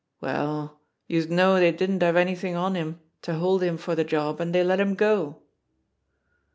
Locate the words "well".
0.19-0.79